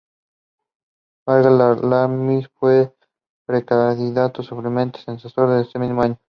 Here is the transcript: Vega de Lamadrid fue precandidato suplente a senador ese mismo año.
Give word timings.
Vega 1.27 1.75
de 1.75 1.85
Lamadrid 1.87 2.47
fue 2.55 2.91
precandidato 3.45 4.41
suplente 4.41 4.97
a 5.05 5.15
senador 5.15 5.59
ese 5.63 5.77
mismo 5.77 6.01
año. 6.01 6.19